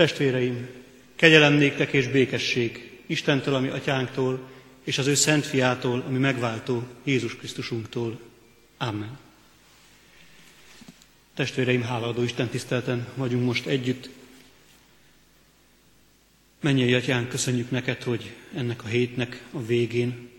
[0.00, 0.68] Testvéreim,
[1.16, 4.50] kegyelem néktek és békesség Istentől, ami atyánktól,
[4.84, 8.20] és az ő szent fiától, ami megváltó Jézus Krisztusunktól.
[8.76, 9.18] Amen.
[11.34, 14.08] Testvéreim, hálaadó Isten tisztelten vagyunk most együtt.
[16.60, 20.30] Mennyei atyán, köszönjük neked, hogy ennek a hétnek a végén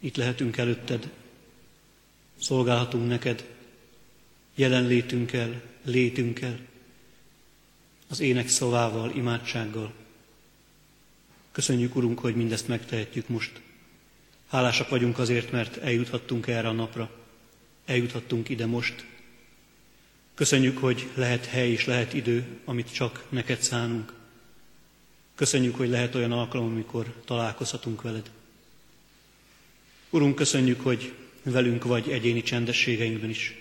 [0.00, 1.10] itt lehetünk előtted,
[2.40, 3.44] szolgálhatunk neked,
[4.54, 6.58] jelenlétünkkel, létünkkel,
[8.08, 9.92] az ének szavával, imádsággal.
[11.52, 13.60] Köszönjük, Urunk, hogy mindezt megtehetjük most.
[14.48, 17.10] Hálásak vagyunk azért, mert eljuthattunk erre a napra.
[17.84, 19.04] Eljuthattunk ide most.
[20.34, 24.12] Köszönjük, hogy lehet hely és lehet idő, amit csak neked szánunk.
[25.34, 28.30] Köszönjük, hogy lehet olyan alkalom, amikor találkozhatunk veled.
[30.10, 33.54] Urunk, köszönjük, hogy velünk vagy egyéni csendességeinkben is,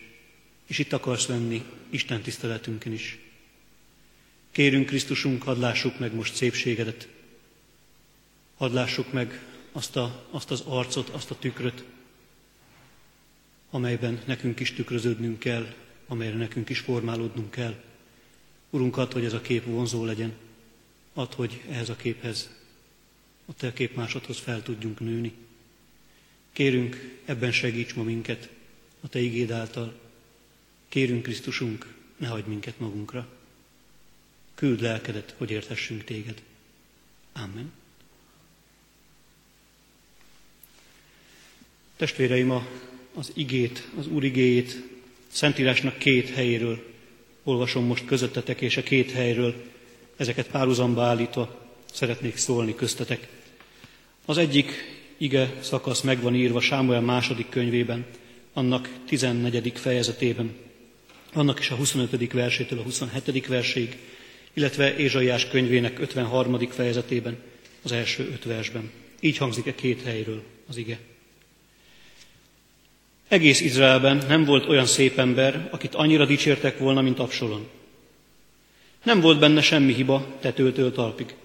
[0.67, 3.24] és itt akarsz lenni Isten tiszteletünkön is.
[4.55, 7.07] Kérünk Krisztusunk, hadd lássuk meg most szépségedet,
[8.57, 11.83] hadd lássuk meg azt, a, azt az arcot, azt a tükröt,
[13.69, 15.73] amelyben nekünk is tükröződnünk kell,
[16.07, 17.83] amelyre nekünk is formálódnunk kell.
[18.69, 20.33] Urunk, add, hogy ez a kép vonzó legyen,
[21.13, 22.49] add, hogy ehhez a képhez,
[23.45, 25.33] a te képmásodhoz fel tudjunk nőni.
[26.51, 28.49] Kérünk, ebben segíts ma minket,
[29.01, 29.99] a Te igéd által.
[30.89, 33.34] Kérünk, Krisztusunk, ne hagyd minket magunkra.
[34.55, 36.41] Küld lelkedet, hogy érthessünk Téged.
[37.33, 37.71] Amen.
[41.95, 42.67] Testvéreim, a,
[43.13, 44.83] az igét, az Úr igéjét
[45.27, 46.83] Szentírásnak két helyéről
[47.43, 49.63] olvasom most közöttetek, és a két helyről
[50.17, 53.27] ezeket párhuzamba állítva szeretnék szólni köztetek.
[54.25, 54.71] Az egyik
[55.17, 58.05] ige szakasz meg van írva Sámuel második könyvében,
[58.53, 59.71] annak 14.
[59.75, 60.55] fejezetében,
[61.33, 62.31] annak is a 25.
[62.33, 63.47] versétől a 27.
[63.47, 63.97] verséig,
[64.55, 66.69] illetve Ézsaiás könyvének 53.
[66.69, 67.37] fejezetében,
[67.83, 68.91] az első öt versben.
[69.19, 70.99] Így hangzik e két helyről az ige.
[73.27, 77.67] Egész Izraelben nem volt olyan szép ember, akit annyira dicsértek volna, mint Absalon.
[79.03, 81.35] Nem volt benne semmi hiba tetőtől talpig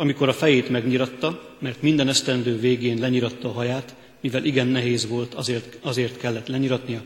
[0.00, 5.34] amikor a fejét megnyiratta, mert minden esztendő végén lenyiratta a haját, mivel igen nehéz volt,
[5.34, 7.02] azért, azért kellett lenyiratnia,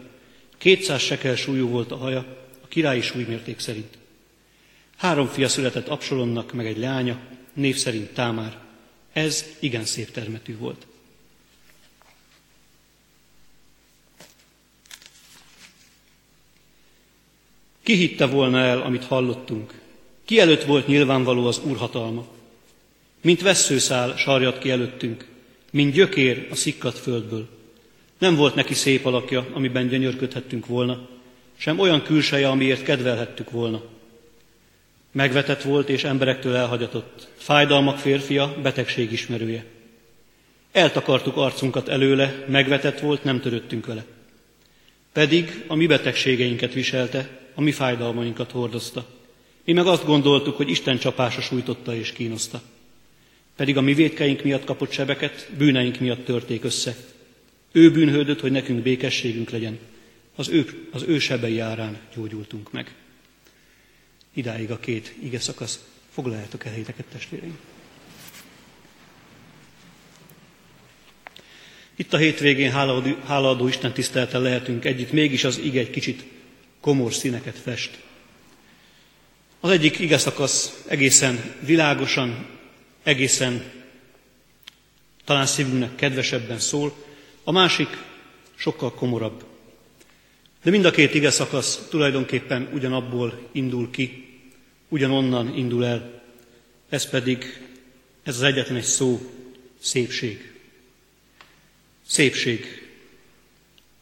[0.59, 2.27] 200 sekel súlyú volt a haja,
[2.63, 3.99] a királyi súlymérték szerint.
[5.03, 7.19] Három fia született Absalonnak, meg egy leánya,
[7.53, 8.59] név szerint Támár.
[9.13, 10.87] Ez igen szép termetű volt.
[17.83, 19.81] Ki hitte volna el, amit hallottunk?
[20.25, 22.27] Ki előtt volt nyilvánvaló az Úr hatalma?
[23.21, 25.27] Mint vesszőszál sarjat ki előttünk,
[25.71, 27.49] mint gyökér a szikkat földből.
[28.19, 31.09] Nem volt neki szép alakja, amiben gyönyörködhettünk volna,
[31.57, 34.01] sem olyan külseje, amiért kedvelhettük volna.
[35.13, 39.65] Megvetett volt és emberektől elhagyatott, fájdalmak férfia, betegség ismerője.
[40.73, 44.05] Eltakartuk arcunkat előle, megvetett volt, nem töröttünk vele.
[45.13, 49.07] Pedig a mi betegségeinket viselte, a mi fájdalmainkat hordozta.
[49.65, 52.63] Mi meg azt gondoltuk, hogy Isten csapása sújtotta és kínoszta
[53.57, 56.97] pedig a mi védkeink miatt kapott sebeket, bűneink miatt törték össze.
[57.73, 59.79] Ő bűnhődött, hogy nekünk békességünk legyen.
[60.37, 62.95] Az ő, az ő sebei árán gyógyultunk meg.
[64.33, 65.85] Idáig a két ige szakasz.
[66.13, 67.59] Foglaljátok el helyeteket, testvéreim.
[71.97, 76.25] Itt a hétvégén hálaadó, hálaadó Isten tiszteltel lehetünk együtt, mégis az ige egy kicsit
[76.81, 78.01] komor színeket fest.
[79.61, 82.47] Az egyik ige szakasz egészen világosan,
[83.03, 83.71] egészen
[85.25, 86.95] talán szívünknek kedvesebben szól,
[87.45, 87.89] a másik
[88.55, 89.52] sokkal komorabb.
[90.63, 94.29] De mind a két ige szakasz tulajdonképpen ugyanabból indul ki,
[94.89, 96.23] ugyanonnan indul el.
[96.89, 97.67] Ez pedig,
[98.23, 99.21] ez az egyetlen egy szó,
[99.79, 100.53] szépség.
[102.07, 102.89] Szépség,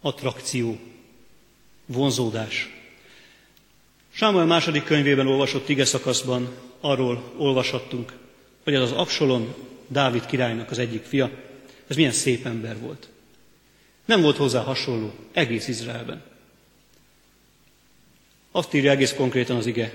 [0.00, 0.78] attrakció,
[1.86, 2.68] vonzódás.
[4.12, 8.12] Sámuel második könyvében olvasott ige szakaszban arról olvashattunk,
[8.64, 9.54] hogy az az Absalom,
[9.88, 11.30] Dávid királynak az egyik fia,
[11.86, 13.08] ez milyen szép ember volt.
[14.04, 16.29] Nem volt hozzá hasonló egész Izraelben.
[18.50, 19.92] Azt írja egész konkrétan az ige.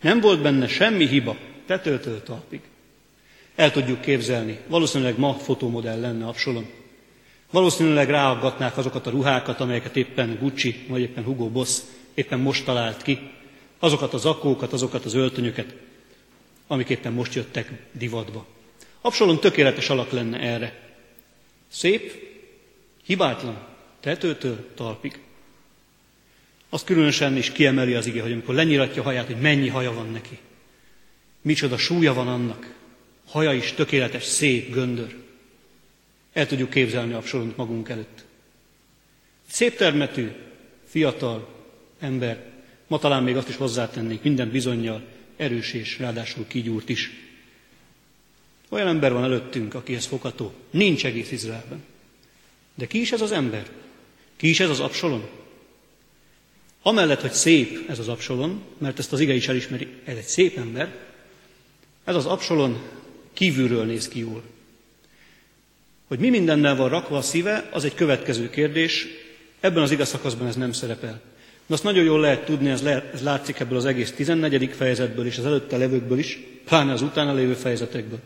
[0.00, 1.36] Nem volt benne semmi hiba,
[1.66, 2.60] tetőtől talpig.
[3.54, 6.70] El tudjuk képzelni, valószínűleg ma fotómodell lenne Absalom.
[7.50, 11.80] Valószínűleg ráaggatnák azokat a ruhákat, amelyeket éppen Gucci, vagy éppen Hugo Boss
[12.14, 13.30] éppen most talált ki,
[13.78, 15.74] azokat az akókat, azokat az öltönyöket,
[16.66, 18.46] amik éppen most jöttek divatba.
[19.00, 20.94] Absalom tökéletes alak lenne erre.
[21.68, 22.12] Szép,
[23.04, 23.66] hibátlan,
[24.00, 25.18] tetőtől talpig.
[26.72, 30.38] Azt különösen is kiemeli az ige, hogy amikor lenyiratja haját, hogy mennyi haja van neki.
[31.42, 32.74] Micsoda súlya van annak.
[33.26, 35.16] Haja is tökéletes, szép, göndör.
[36.32, 38.24] El tudjuk képzelni Absalont magunk előtt.
[39.48, 40.30] Szép termetű,
[40.84, 41.48] fiatal
[42.00, 42.44] ember,
[42.86, 45.02] ma talán még azt is hozzátennék, minden bizonyal
[45.36, 47.10] erős és ráadásul kigyúrt is.
[48.68, 50.52] Olyan ember van előttünk, akihez fogható.
[50.70, 51.82] Nincs egész Izraelben.
[52.74, 53.66] De ki is ez az ember?
[54.36, 55.41] Ki is ez az Absalon?
[56.82, 60.56] Amellett, hogy szép ez az Absalon, mert ezt az ige is elismeri, ez egy szép
[60.58, 60.94] ember,
[62.04, 62.82] ez az Absalon
[63.32, 64.42] kívülről néz ki jól.
[66.08, 69.06] Hogy mi mindennel van rakva a szíve, az egy következő kérdés,
[69.60, 71.20] ebben az igaz szakaszban ez nem szerepel.
[71.66, 74.70] De azt nagyon jól lehet tudni, ez, lehet, ez látszik ebből az egész 14.
[74.76, 78.18] fejezetből és az előtte levőkből is, pláne az utána lévő fejezetekből,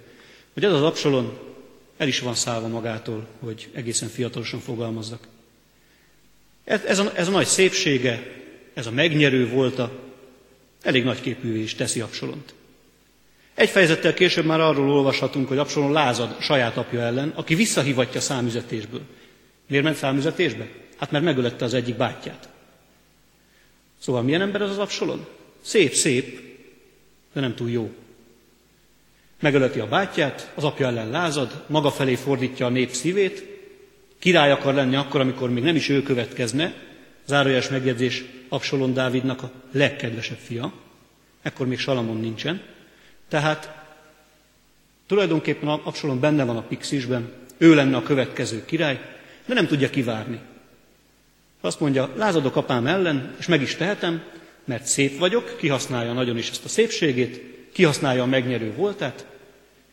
[0.54, 1.38] hogy ez az Absalon
[1.96, 5.28] el is van szállva magától, hogy egészen fiatalosan fogalmazzak.
[6.64, 8.44] Ez, ez, a, ez a nagy szépsége,
[8.76, 9.92] ez a megnyerő volta,
[10.82, 12.54] elég nagy képűvé is teszi Absalont.
[13.54, 19.00] Egy fejezettel később már arról olvashatunk, hogy Absalon lázad saját apja ellen, aki visszahívatja számüzetésből.
[19.66, 20.68] Miért ment számüzetésbe?
[20.96, 22.48] Hát mert megölette az egyik bátyját.
[23.98, 25.26] Szóval milyen ember az az Absalon?
[25.60, 26.40] Szép, szép,
[27.32, 27.90] de nem túl jó.
[29.40, 33.44] Megöleti a bátyját, az apja ellen lázad, maga felé fordítja a nép szívét,
[34.18, 36.74] király akar lenni akkor, amikor még nem is ő következne,
[37.26, 40.72] zárójeles megjegyzés Absalon Dávidnak a legkedvesebb fia,
[41.42, 42.62] ekkor még Salamon nincsen,
[43.28, 43.84] tehát
[45.06, 49.00] tulajdonképpen Absalom benne van a pixisben, ő lenne a következő király,
[49.46, 50.40] de nem tudja kivárni.
[51.60, 54.22] Azt mondja, lázadok apám ellen, és meg is tehetem,
[54.64, 57.40] mert szép vagyok, kihasználja nagyon is ezt a szépségét,
[57.72, 59.26] kihasználja a megnyerő voltát,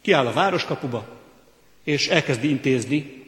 [0.02, 1.22] kiáll a városkapuba,
[1.84, 3.24] és elkezdi intézni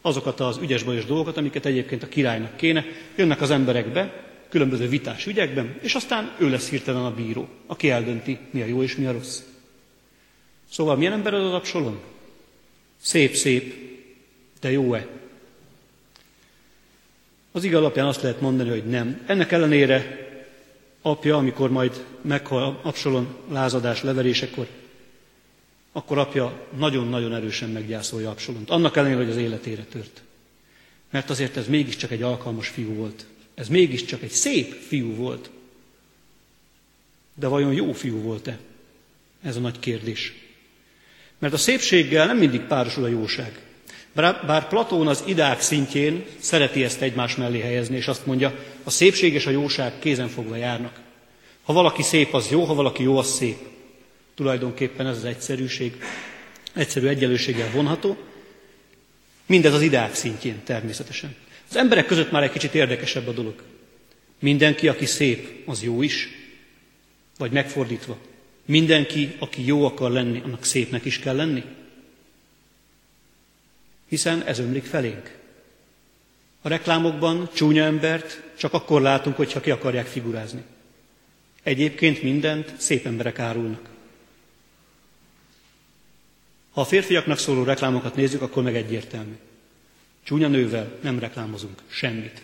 [0.00, 2.84] azokat az ügyes-bajos dolgokat, amiket egyébként a királynak kéne.
[3.16, 7.90] Jönnek az emberek be, különböző vitás ügyekben, és aztán ő lesz hirtelen a bíró, aki
[7.90, 9.40] eldönti, mi a jó és mi a rossz.
[10.70, 11.98] Szóval milyen ember az Absalom?
[13.00, 13.74] Szép-szép,
[14.60, 15.06] de jó-e?
[17.52, 19.22] Az ige alapján azt lehet mondani, hogy nem.
[19.26, 20.26] Ennek ellenére
[21.02, 24.66] apja, amikor majd meghal Absalom lázadás leverésekor,
[25.92, 28.70] akkor apja nagyon-nagyon erősen meggyászolja Absalont.
[28.70, 30.22] Annak ellenére, hogy az életére tört.
[31.10, 33.26] Mert azért ez mégiscsak egy alkalmas fiú volt.
[33.58, 35.50] Ez mégiscsak egy szép fiú volt.
[37.34, 38.58] De vajon jó fiú volt-e?
[39.42, 40.32] Ez a nagy kérdés.
[41.38, 43.60] Mert a szépséggel nem mindig párosul a jóság.
[44.14, 49.34] Bár Platón az idák szintjén szereti ezt egymás mellé helyezni, és azt mondja, a szépség
[49.34, 51.00] és a jóság kézenfogva járnak.
[51.62, 53.58] Ha valaki szép, az jó, ha valaki jó, az szép.
[54.34, 56.02] Tulajdonképpen ez az egyszerűség,
[56.74, 58.16] egyszerű egyenlőséggel vonható.
[59.46, 61.36] Mindez az ideák szintjén természetesen.
[61.68, 63.62] Az emberek között már egy kicsit érdekesebb a dolog.
[64.38, 66.28] Mindenki, aki szép, az jó is,
[67.38, 68.18] vagy megfordítva.
[68.64, 71.64] Mindenki, aki jó akar lenni, annak szépnek is kell lenni.
[74.08, 75.36] Hiszen ez ömlik felénk.
[76.62, 80.62] A reklámokban csúnya embert csak akkor látunk, hogyha ki akarják figurázni.
[81.62, 83.88] Egyébként mindent szép emberek árulnak.
[86.70, 89.36] Ha a férfiaknak szóló reklámokat nézzük, akkor meg egyértelmű.
[90.28, 92.42] Csúnya nővel nem reklámozunk semmit.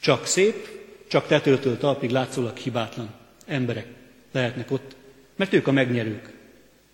[0.00, 0.68] Csak szép,
[1.08, 3.14] csak tetőtől talpig látszólag hibátlan
[3.46, 3.86] emberek
[4.30, 4.96] lehetnek ott,
[5.36, 6.32] mert ők a megnyerők,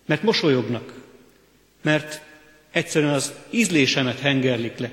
[0.05, 0.93] mert mosolyognak,
[1.81, 2.21] mert
[2.71, 4.91] egyszerűen az ízlésemet hengerlik le.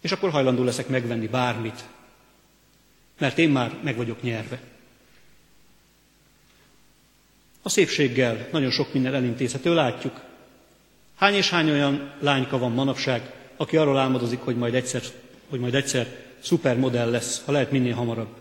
[0.00, 1.84] És akkor hajlandó leszek megvenni bármit,
[3.18, 4.60] mert én már meg vagyok nyerve.
[7.62, 10.20] A szépséggel nagyon sok minden elintézhető, látjuk.
[11.16, 15.02] Hány és hány olyan lányka van manapság, aki arról álmodozik, hogy majd egyszer,
[15.48, 18.36] hogy majd egyszer szupermodell lesz, ha lehet minél hamarabb.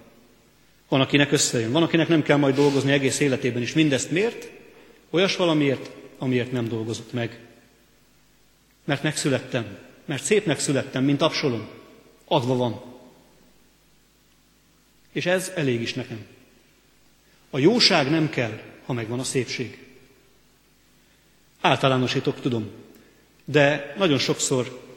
[0.88, 3.74] Van, akinek összejön, van, akinek nem kell majd dolgozni egész életében is.
[3.74, 4.50] Mindezt miért?
[5.10, 7.40] Olyas valamiért, amiért nem dolgozott meg.
[8.84, 11.68] Mert megszülettem, mert szépnek születtem, mint Absalom.
[12.26, 12.82] Adva van.
[15.12, 16.26] És ez elég is nekem.
[17.50, 19.86] A jóság nem kell, ha megvan a szépség.
[21.62, 22.70] Általánosítok, tudom,
[23.46, 24.88] de nagyon sokszor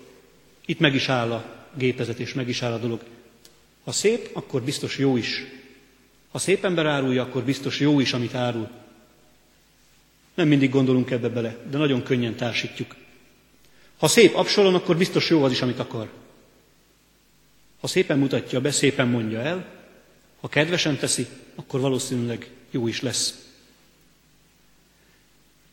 [0.66, 3.00] itt meg is áll a gépezet, és meg is áll a dolog.
[3.85, 5.42] Ha szép, akkor biztos jó is.
[6.31, 8.69] Ha szép ember árulja, akkor biztos jó is, amit árul.
[10.35, 12.97] Nem mindig gondolunk ebbe bele, de nagyon könnyen társítjuk.
[13.99, 16.11] Ha szép Absalon, akkor biztos jó az is, amit akar.
[17.81, 19.66] Ha szépen mutatja be, szépen mondja el,
[20.40, 23.41] ha kedvesen teszi, akkor valószínűleg jó is lesz.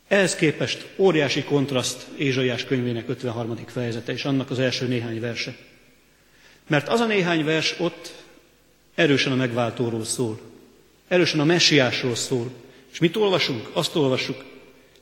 [0.10, 3.56] Ehhez képest óriási kontraszt Ézsaiás könyvének 53.
[3.66, 5.56] fejezete és annak az első néhány verse.
[6.68, 8.14] Mert az a néhány vers ott
[8.96, 10.40] erősen a megváltóról szól,
[11.08, 12.52] erősen a messiásról szól,
[12.92, 13.70] És mit olvasunk?
[13.74, 14.46] Azt olvassuk.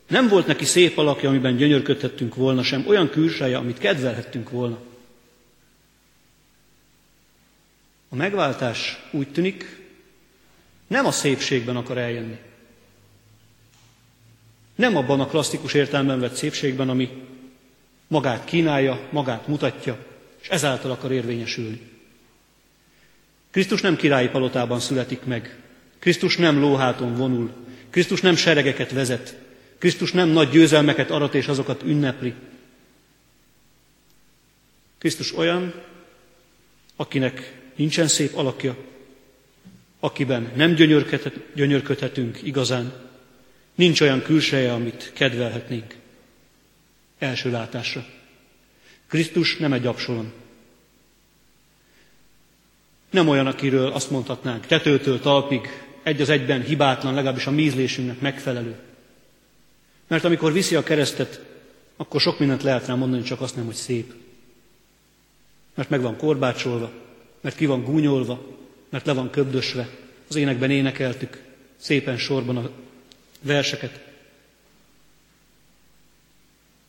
[0.08, 4.80] Nem volt neki szép alakja, amiben gyönyörködhettünk volna, sem olyan külseje, amit kedvelhettünk volna.
[8.10, 9.86] A megváltás úgy tűnik,
[10.88, 12.38] nem a szépségben akar eljönni.
[14.78, 17.10] Nem abban a klasszikus értelemben vett szépségben, ami
[18.08, 20.06] magát kínálja, magát mutatja,
[20.42, 21.82] és ezáltal akar érvényesülni.
[23.52, 25.60] Krisztus nem királyi palotában születik meg.
[26.00, 27.52] Krisztus nem lóháton vonul.
[27.90, 29.38] Krisztus nem seregeket vezet.
[29.78, 32.34] Krisztus nem nagy győzelmeket arat és azokat ünnepli.
[34.98, 35.74] Krisztus olyan,
[36.96, 38.78] akinek nincsen szép alakja,
[40.00, 40.74] akiben nem
[41.56, 43.07] gyönyörködhetünk igazán,
[43.78, 45.96] nincs olyan külseje, amit kedvelhetnénk.
[47.20, 48.06] Első látásra.
[49.08, 50.32] Krisztus nem egy absolon.
[53.10, 55.62] Nem olyan, akiről azt mondhatnánk, tetőtől talpig,
[56.04, 58.76] egy az egyben hibátlan, legalábbis a mízlésünknek megfelelő.
[60.08, 61.42] Mert amikor viszi a keresztet,
[61.98, 64.14] akkor sok mindent lehet rá mondani, csak azt nem, hogy szép.
[65.74, 66.92] Mert meg van korbácsolva,
[67.42, 68.46] mert ki van gúnyolva,
[68.90, 69.90] mert le van köbdösve.
[70.30, 71.44] Az énekben énekeltük
[71.78, 72.70] szépen sorban a
[73.42, 74.06] verseket.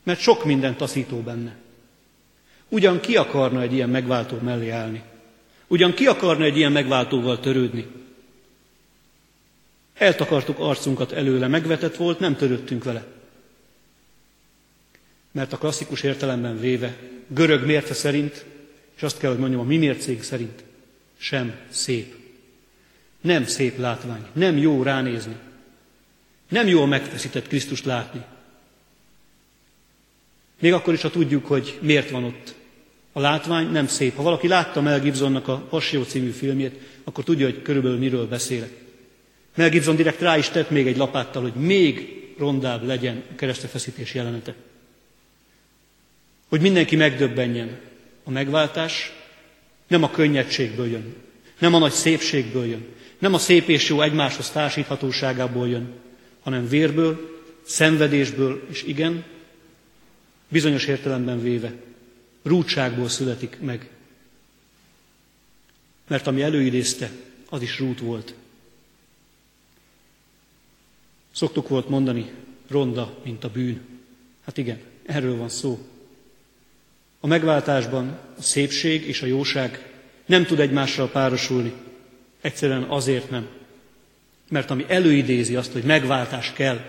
[0.03, 1.55] Mert sok minden taszító benne.
[2.69, 5.03] Ugyan ki akarna egy ilyen megváltó mellé állni?
[5.67, 7.87] Ugyan ki akarna egy ilyen megváltóval törődni?
[9.93, 13.05] Eltakartuk arcunkat előle, megvetett volt, nem törődtünk vele.
[15.31, 18.45] Mert a klasszikus értelemben véve, görög mérce szerint,
[18.95, 20.63] és azt kell, hogy mondjam, a mi mércénk szerint,
[21.17, 22.15] sem szép.
[23.21, 25.35] Nem szép látvány, nem jó ránézni.
[26.49, 28.21] Nem jó a megfeszített Krisztust látni.
[30.59, 32.55] Még akkor is, ha tudjuk, hogy miért van ott.
[33.11, 34.15] A látvány nem szép.
[34.15, 38.71] Ha valaki látta Mel Gibsonnak a Passió című filmjét, akkor tudja, hogy körülbelül miről beszélek.
[39.55, 44.13] Mel Gibson direkt rá is tett még egy lapáttal, hogy még rondább legyen a keresztefeszítés
[44.13, 44.55] jelenete.
[46.47, 47.79] Hogy mindenki megdöbbenjen.
[48.23, 49.13] A megváltás
[49.87, 51.15] nem a könnyedségből jön,
[51.59, 52.85] nem a nagy szépségből jön,
[53.19, 55.93] nem a szép és jó egymáshoz társíthatóságából jön,
[56.41, 59.23] hanem vérből, szenvedésből, és igen,
[60.47, 61.73] bizonyos értelemben véve,
[62.43, 63.89] rútságból születik meg.
[66.07, 67.11] Mert ami előidézte,
[67.49, 68.33] az is rút volt.
[71.31, 72.31] Szoktuk volt mondani,
[72.67, 73.81] ronda, mint a bűn.
[74.45, 75.87] Hát igen, erről van szó.
[77.19, 79.93] A megváltásban a szépség és a jóság
[80.25, 81.73] nem tud egymással párosulni.
[82.41, 83.47] Egyszerűen azért nem.
[84.49, 86.79] Mert ami előidézi azt, hogy megváltás kell,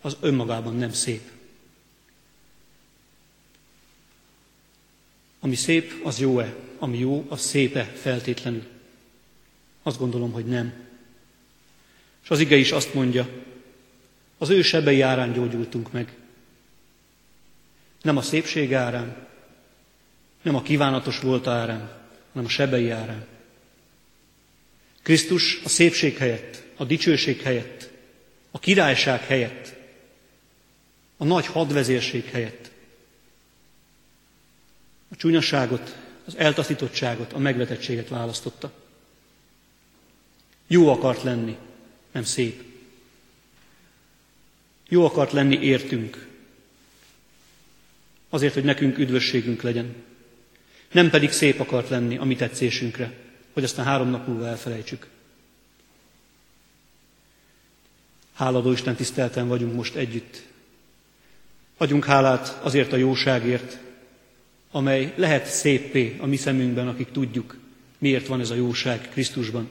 [0.00, 1.30] az önmagában nem szép.
[5.40, 6.54] Ami szép, az jó-e?
[6.78, 8.66] Ami jó, az szépe feltétlenül?
[9.82, 10.72] Azt gondolom, hogy nem.
[12.22, 13.28] És az ige is azt mondja,
[14.38, 16.16] az ő sebei árán gyógyultunk meg.
[18.02, 19.26] Nem a szépség árán,
[20.42, 21.90] nem a kívánatos volt árán,
[22.32, 23.26] hanem a sebei árán.
[25.02, 27.90] Krisztus a szépség helyett, a dicsőség helyett,
[28.50, 29.74] a királyság helyett,
[31.16, 32.70] a nagy hadvezérség helyett
[35.08, 38.72] a csúnyaságot, az eltaszítottságot, a megvetettséget választotta.
[40.66, 41.56] Jó akart lenni,
[42.12, 42.62] nem szép.
[44.88, 46.26] Jó akart lenni értünk.
[48.28, 49.94] Azért, hogy nekünk üdvösségünk legyen.
[50.92, 53.12] Nem pedig szép akart lenni a mi tetszésünkre,
[53.52, 55.06] hogy aztán három nap múlva elfelejtsük.
[58.38, 60.42] Háladó Isten tisztelten vagyunk most együtt.
[61.76, 63.78] Adjunk hálát azért a jóságért,
[64.70, 67.56] amely lehet széppé a mi szemünkben, akik tudjuk,
[67.98, 69.68] miért van ez a jóság Krisztusban.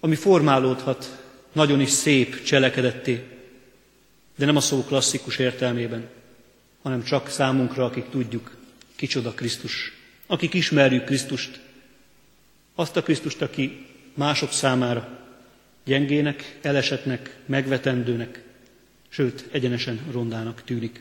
[0.00, 3.24] Ami formálódhat nagyon is szép cselekedetté,
[4.36, 6.08] de nem a szó klasszikus értelmében,
[6.82, 8.56] hanem csak számunkra, akik tudjuk,
[8.96, 9.92] kicsoda Krisztus,
[10.26, 11.60] akik ismerjük Krisztust,
[12.74, 15.25] azt a Krisztust, aki mások számára
[15.86, 18.42] gyengének, elesetnek, megvetendőnek,
[19.08, 21.00] sőt, egyenesen rondának tűnik.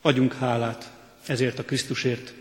[0.00, 0.92] Adjunk hálát
[1.26, 2.34] ezért a Krisztusért,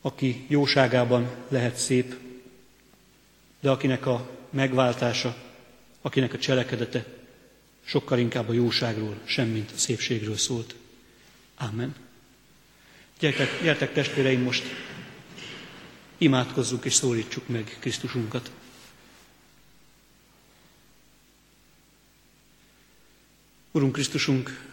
[0.00, 2.14] aki jóságában lehet szép,
[3.60, 5.36] de akinek a megváltása,
[6.00, 7.04] akinek a cselekedete
[7.84, 10.74] sokkal inkább a jóságról, semmint a szépségről szólt.
[11.56, 11.94] Amen.
[13.18, 14.64] Gyertek, gyertek testvéreim, most
[16.18, 18.50] imádkozzunk és szólítsuk meg Krisztusunkat.
[23.76, 24.64] Urunk Krisztusunk,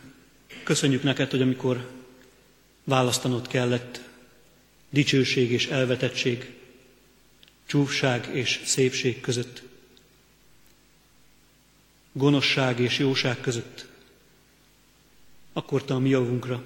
[0.63, 1.89] köszönjük neked, hogy amikor
[2.83, 4.01] választanod kellett
[4.89, 6.53] dicsőség és elvetettség,
[7.65, 9.61] csúfság és szépség között,
[12.11, 13.85] gonoszság és jóság között,
[15.53, 16.63] akkor te a mi javunkra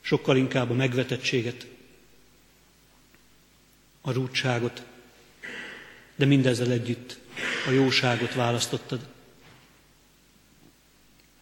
[0.00, 1.66] sokkal inkább a megvetettséget,
[4.00, 4.82] a rúdságot,
[6.16, 7.18] de mindezzel együtt
[7.66, 9.14] a jóságot választottad.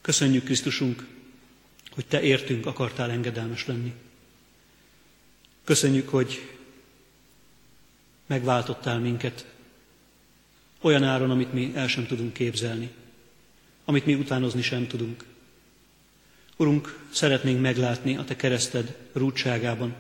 [0.05, 1.07] Köszönjük, Krisztusunk,
[1.91, 3.93] hogy Te értünk akartál engedelmes lenni.
[5.65, 6.57] Köszönjük, hogy
[8.27, 9.47] megváltottál minket
[10.81, 12.91] olyan áron, amit mi el sem tudunk képzelni,
[13.85, 15.25] amit mi utánozni sem tudunk.
[16.57, 19.95] Urunk, szeretnénk meglátni a Te kereszted rúdságában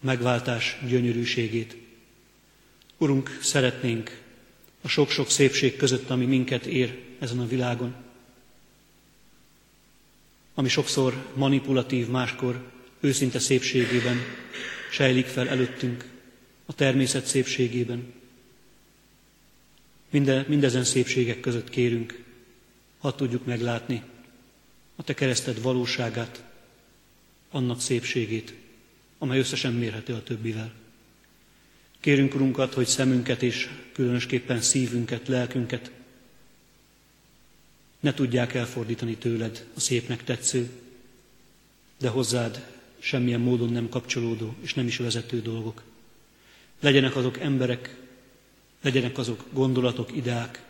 [0.00, 1.76] megváltás gyönyörűségét.
[2.96, 4.22] Urunk, szeretnénk
[4.80, 8.06] a sok-sok szépség között, ami minket ér ezen a világon,
[10.58, 14.16] ami sokszor manipulatív, máskor őszinte szépségében
[14.90, 16.04] sejlik fel előttünk,
[16.66, 18.12] a természet szépségében.
[20.10, 22.24] Minde, mindezen szépségek között kérünk,
[22.98, 24.02] ha tudjuk meglátni
[24.96, 26.44] a Te kereszted valóságát,
[27.50, 28.54] annak szépségét,
[29.18, 30.72] amely összesen mérhető a többivel.
[32.00, 35.90] Kérünk, Urunkat, hogy szemünket és különösképpen szívünket, lelkünket
[38.00, 40.70] ne tudják elfordítani tőled a szépnek tetsző,
[41.98, 42.66] de hozzád
[42.98, 45.82] semmilyen módon nem kapcsolódó és nem is vezető dolgok.
[46.80, 47.96] Legyenek azok emberek,
[48.82, 50.62] legyenek azok gondolatok, ideák,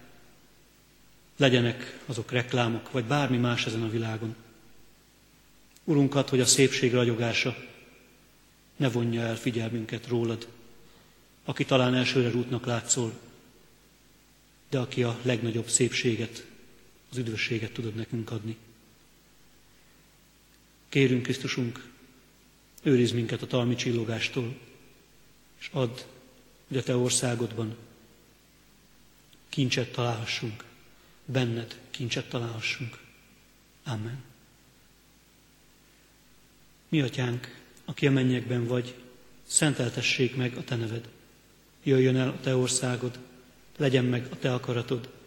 [1.37, 4.35] legyenek azok reklámok, vagy bármi más ezen a világon.
[5.85, 7.57] Urunkat, hogy a szépség ragyogása
[8.77, 10.49] ne vonja el figyelmünket rólad,
[11.45, 13.13] aki talán elsőre rútnak látszol,
[14.71, 16.47] de aki a legnagyobb szépséget,
[17.11, 18.57] az üdvösséget tudod nekünk adni.
[20.89, 21.91] Kérünk, Krisztusunk,
[22.83, 24.59] őriz minket a talmi csillogástól,
[25.59, 25.99] és add,
[26.69, 27.77] hogy a Te országodban
[29.49, 30.65] kincset találhassunk,
[31.25, 32.99] benned kincset találhassunk.
[33.85, 34.23] Amen.
[36.89, 38.95] Mi atyánk, aki a mennyekben vagy,
[39.47, 41.09] szenteltessék meg a Te neved.
[41.83, 43.19] Jöjjön el a Te országod,
[43.77, 45.18] legyen meg a Te akaratod,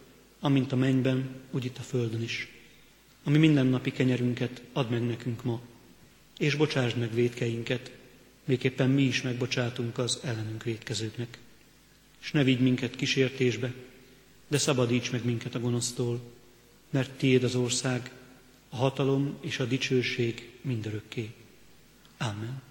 [0.42, 2.48] amint a mennyben, úgy itt a földön is.
[3.24, 5.60] Ami mindennapi kenyerünket add meg nekünk ma,
[6.38, 7.90] és bocsásd meg védkeinket,
[8.44, 11.38] Végképpen mi is megbocsátunk az ellenünk védkezőknek.
[12.20, 13.72] És ne vigy minket kísértésbe,
[14.48, 16.20] de szabadíts meg minket a gonosztól,
[16.90, 18.10] mert tiéd az ország,
[18.68, 21.32] a hatalom és a dicsőség mindörökké.
[22.18, 22.62] Amen.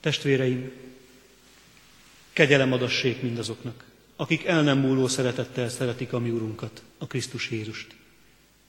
[0.00, 0.72] Testvéreim,
[2.32, 3.84] kegyelem adassék mindazoknak,
[4.16, 7.94] akik el nem múló szeretettel szeretik a mi Urunkat, a Krisztus Jézust.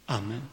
[0.05, 0.49] Amen.